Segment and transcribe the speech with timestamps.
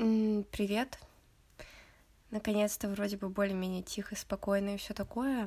[0.00, 0.98] Привет.
[2.30, 5.46] Наконец-то вроде бы более-менее тихо, спокойно и все такое.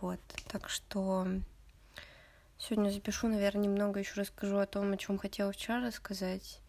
[0.00, 1.28] Вот, так что
[2.56, 6.62] сегодня запишу, наверное, немного еще расскажу о том, о чем хотела вчера рассказать.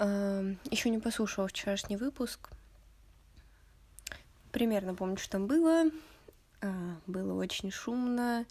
[0.00, 2.50] Еще не послушала вчерашний выпуск.
[4.50, 5.84] Примерно помню, что там было.
[6.62, 8.44] А, было очень шумно.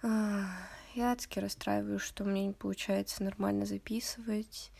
[0.00, 0.46] А,
[0.94, 4.70] я адски расстраиваюсь, что мне не получается нормально записывать.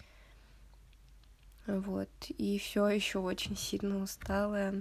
[1.66, 2.10] Вот.
[2.28, 4.74] И все еще очень сильно устала.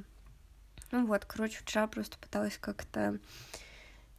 [0.92, 3.20] Ну вот, короче, вчера просто пыталась как-то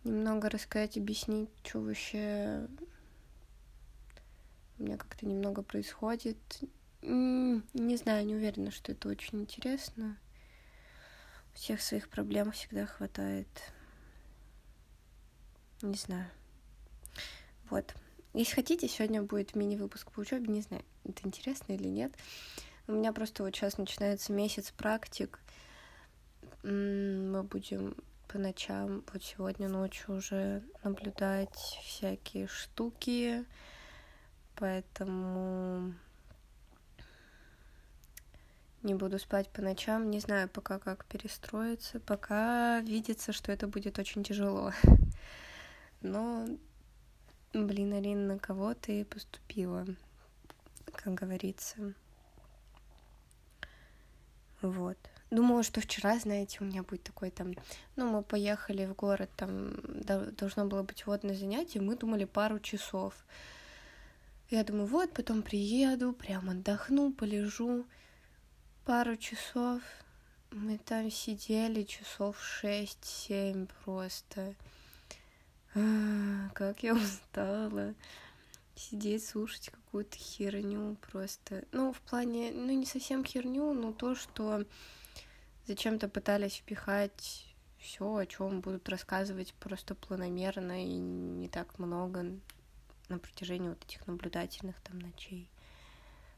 [0.02, 2.66] немного рассказать, объяснить, что вообще
[4.78, 6.38] у меня как-то немного происходит.
[7.02, 10.16] Не знаю, не уверена, что это очень интересно.
[11.52, 13.46] Всех своих проблем всегда хватает.
[15.82, 16.28] Не знаю.
[17.70, 17.94] Вот.
[18.34, 20.48] Если хотите, сегодня будет мини-выпуск по учебе.
[20.48, 22.12] Не знаю, это интересно или нет.
[22.88, 25.38] У меня просто вот сейчас начинается месяц практик.
[26.64, 33.44] Мы будем по ночам, вот сегодня ночью уже наблюдать всякие штуки,
[34.56, 35.94] поэтому
[38.82, 44.00] не буду спать по ночам, не знаю пока как перестроиться, пока видится, что это будет
[44.00, 44.72] очень тяжело.
[46.02, 46.48] Но,
[47.54, 49.86] блин, Арина, на кого ты поступила,
[50.92, 51.94] как говорится.
[54.60, 54.98] Вот.
[55.30, 57.54] Думала, что вчера, знаете, у меня будет такой там...
[57.96, 59.74] Ну, мы поехали в город, там
[60.36, 63.14] должно было быть водное занятие, мы думали пару часов.
[64.50, 67.86] Я думаю, вот, потом приеду, прям отдохну, полежу.
[68.84, 69.80] Пару часов.
[70.50, 74.54] Мы там сидели часов шесть-семь просто.
[75.74, 77.94] А, как я устала
[78.76, 81.64] сидеть, слушать какую-то херню просто.
[81.72, 84.64] Ну, в плане, ну, не совсем херню, но то, что
[85.66, 87.46] зачем-то пытались впихать
[87.78, 92.24] все, о чем будут рассказывать просто планомерно и не так много
[93.08, 95.50] на протяжении вот этих наблюдательных там ночей.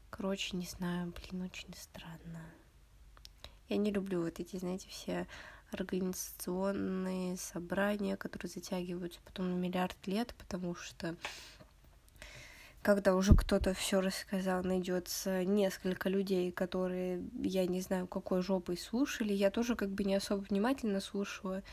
[0.09, 2.43] Короче, не знаю, блин, очень странно.
[3.69, 5.27] Я не люблю вот эти, знаете, все
[5.71, 11.15] организационные собрания, которые затягиваются потом на миллиард лет, потому что
[12.81, 19.33] когда уже кто-то все рассказал, найдется несколько людей, которые, я не знаю, какой жопой слушали.
[19.33, 21.63] Я тоже как бы не особо внимательно слушала,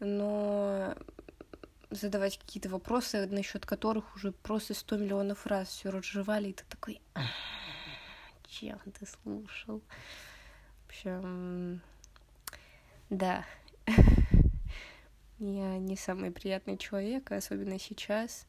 [0.00, 0.94] но
[1.88, 7.00] задавать какие-то вопросы, насчет которых уже просто сто миллионов раз все разжевали, и ты такой,
[8.46, 9.80] чем ты слушал?
[10.82, 11.80] В общем,
[13.10, 13.44] да.
[15.38, 18.46] Я не самый приятный человек, особенно сейчас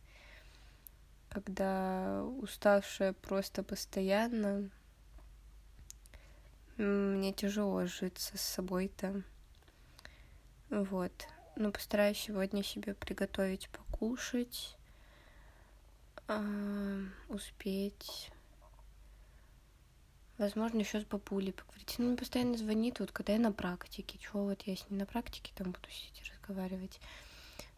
[1.36, 4.70] когда уставшая просто постоянно,
[6.78, 9.22] мне тяжело житься с собой-то.
[10.70, 11.12] Вот.
[11.58, 14.78] Но постараюсь сегодня себе приготовить покушать,
[16.30, 18.32] э, успеть.
[20.38, 21.96] Возможно, еще с бабулей поговорить.
[21.98, 24.18] Ну, мне постоянно звонит, вот когда я на практике.
[24.18, 27.00] Чего вот я с ней на практике там буду сидеть разговаривать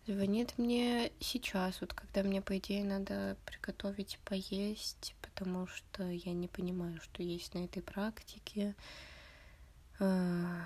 [0.07, 6.47] звонит мне сейчас, вот когда мне, по идее, надо приготовить поесть, потому что я не
[6.47, 8.75] понимаю, что есть на этой практике.
[9.99, 10.61] А.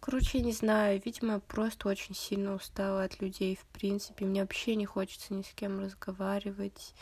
[0.00, 4.24] Короче, я не знаю, видимо, просто очень сильно устала от людей, в принципе.
[4.24, 6.94] Мне вообще не хочется ни с кем разговаривать.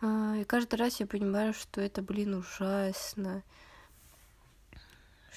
[0.00, 3.42] А, и каждый раз я понимаю, что это, блин, ужасно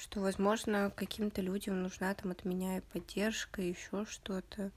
[0.04, 4.70] что, возможно, каким-то людям нужна там от меня и поддержка, и еще что-то.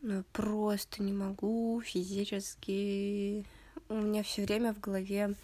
[0.00, 3.44] Но просто не могу физически.
[3.88, 5.34] У меня все время в голове,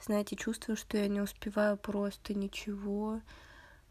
[0.00, 3.20] знаете, чувство, что я не успеваю просто ничего.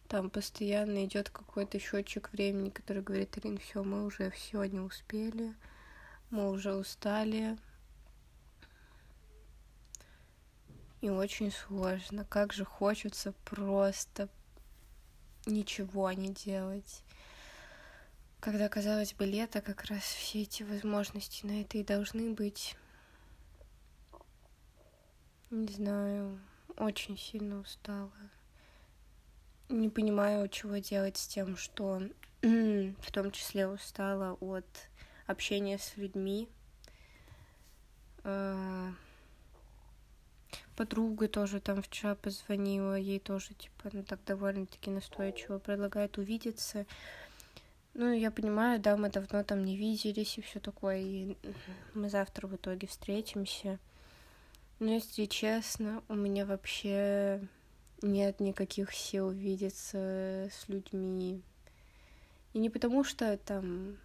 [0.07, 5.53] Там постоянно идет какой-то счетчик времени, который говорит, Ирин, все, мы уже все не успели,
[6.29, 7.57] мы уже устали,
[11.03, 12.23] и очень сложно.
[12.23, 14.29] Как же хочется просто
[15.45, 17.03] ничего не делать.
[18.39, 22.77] Когда, казалось бы, лето, как раз все эти возможности на это и должны быть.
[25.49, 26.39] Не знаю,
[26.77, 28.11] очень сильно устала.
[29.67, 32.01] Не понимаю, чего делать с тем, что
[32.41, 34.87] в том числе устала от
[35.27, 36.47] общения с людьми.
[40.75, 46.85] Подруга тоже там вчера позвонила, ей тоже, типа, ну так довольно-таки настойчиво предлагает увидеться.
[47.93, 51.37] Ну, я понимаю, да, мы давно там не виделись и все такое, и
[51.93, 53.77] мы завтра в итоге встретимся.
[54.79, 57.39] Но если честно, у меня вообще
[58.01, 61.43] нет никаких сил видеться с людьми.
[62.53, 63.97] И не потому, что там...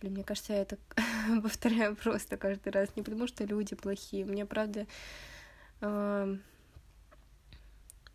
[0.00, 0.78] Блин, мне кажется, я это
[1.42, 2.88] повторяю просто каждый раз.
[2.96, 4.24] Не потому, что люди плохие.
[4.24, 4.86] Мне, правда...
[5.82, 6.36] Э,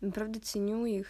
[0.00, 1.06] правда, ценю их.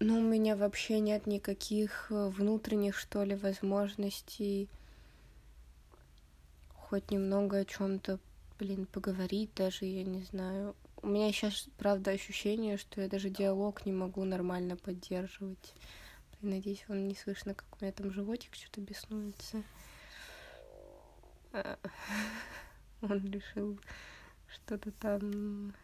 [0.00, 4.68] Но у меня вообще нет никаких внутренних, что ли, возможностей
[6.88, 8.20] хоть немного о чем-то,
[8.58, 10.76] блин, поговорить даже, я не знаю.
[11.02, 15.74] У меня сейчас, правда, ощущение, что я даже диалог не могу нормально поддерживать.
[16.42, 19.62] Надеюсь, он не слышно, как у меня там животик что-то беснуется.
[23.02, 23.78] Он решил
[24.48, 25.74] что-то там...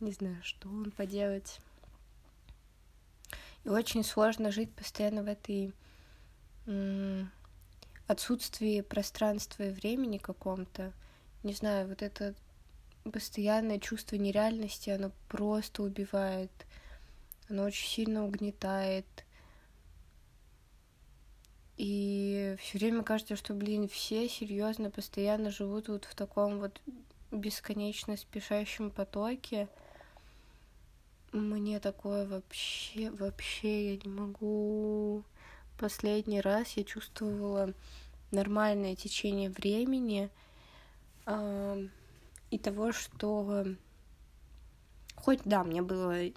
[0.00, 1.60] Не знаю, что он поделать.
[3.64, 5.74] И очень сложно жить постоянно в этой
[8.06, 10.92] отсутствии пространства и времени каком-то,
[11.42, 12.34] не знаю, вот это
[13.12, 16.50] постоянное чувство нереальности, оно просто убивает,
[17.48, 19.06] оно очень сильно угнетает.
[21.82, 26.78] И все время кажется, что, блин, все серьезно постоянно живут вот в таком вот
[27.30, 29.66] бесконечно спешащем потоке.
[31.32, 35.24] Мне такое вообще, вообще я не могу
[35.78, 37.72] последний раз я чувствовала
[38.30, 40.28] нормальное течение времени
[41.24, 41.88] э,
[42.50, 43.64] и того, что
[45.16, 46.30] хоть да, мне было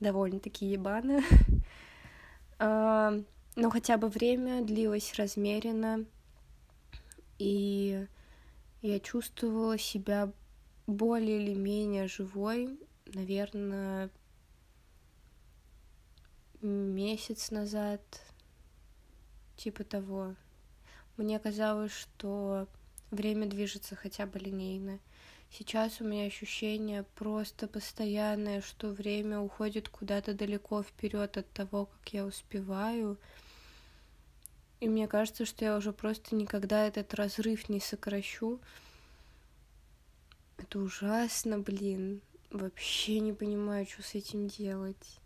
[0.00, 1.22] довольно-таки ебано,
[3.56, 6.04] но хотя бы время длилось размеренно,
[7.38, 8.06] и
[8.82, 10.30] я чувствовала себя
[10.86, 14.10] более или менее живой, наверное,
[16.60, 18.00] месяц назад,
[19.56, 20.36] типа того.
[21.16, 22.68] Мне казалось, что
[23.10, 25.00] время движется хотя бы линейно.
[25.50, 32.12] Сейчас у меня ощущение просто постоянное, что время уходит куда-то далеко вперед от того, как
[32.12, 33.18] я успеваю.
[34.80, 38.60] И мне кажется, что я уже просто никогда этот разрыв не сокращу.
[40.58, 42.20] Это ужасно, блин.
[42.50, 45.20] Вообще не понимаю, что с этим делать.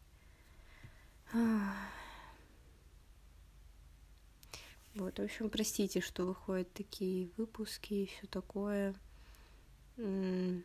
[4.95, 8.95] Вот, в общем, простите, что выходят такие выпуски и все такое.
[9.97, 10.63] Но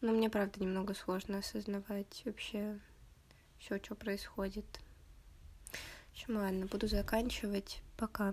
[0.00, 2.78] мне, правда, немного сложно осознавать вообще
[3.58, 4.66] все, что происходит.
[6.16, 7.82] Общем, ладно, буду заканчивать.
[7.98, 8.32] Пока.